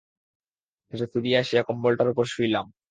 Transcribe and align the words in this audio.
শেষে 0.93 1.05
ফিরিয়া 1.13 1.39
আসিয়া 1.39 1.63
কম্বলটার 1.63 2.11
উপর 2.13 2.25
শুইলাম। 2.27 2.65